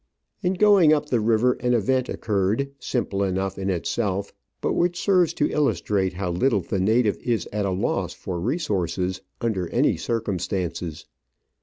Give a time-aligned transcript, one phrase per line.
[0.41, 5.31] In going up the river an event occurred, simple enough in itself, but which serves
[5.35, 11.05] to illustrate how little the native is at a loss for resources under any circumstances.